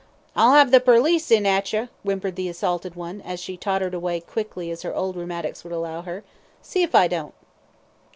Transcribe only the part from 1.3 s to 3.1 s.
at yer," whimpered the assaulted